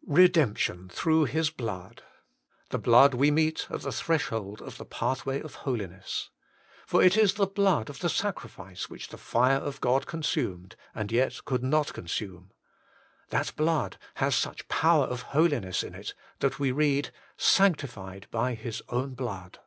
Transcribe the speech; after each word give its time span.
T. 0.00 0.06
'Redemption 0.12 0.88
through 0.88 1.24
His 1.24 1.50
blood.' 1.50 2.02
The 2.70 2.78
blood 2.78 3.12
we 3.12 3.30
meet 3.30 3.66
at 3.68 3.82
the 3.82 3.92
threshold 3.92 4.62
of 4.62 4.78
the 4.78 4.86
pathway 4.86 5.42
of 5.42 5.56
Holiness. 5.56 6.30
For 6.86 7.02
it 7.02 7.18
is 7.18 7.34
the 7.34 7.46
blood 7.46 7.90
of 7.90 7.98
the 7.98 8.08
sacrifice 8.08 8.88
which 8.88 9.08
the 9.08 9.18
fire 9.18 9.58
of 9.58 9.82
God 9.82 10.06
consumed, 10.06 10.74
and 10.94 11.12
yet 11.12 11.44
could 11.44 11.62
not 11.62 11.92
consume. 11.92 12.50
That 13.28 13.54
blood 13.56 13.98
has 14.14 14.34
such 14.34 14.68
power 14.68 15.04
of 15.04 15.20
holiness 15.36 15.82
In 15.84 15.94
it, 15.94 16.14
that 16.38 16.54
uie 16.54 16.74
read, 16.74 17.12
'Sanctified 17.36 18.26
by 18.30 18.54
His 18.54 18.80
own 18.88 19.12
blood.' 19.12 19.58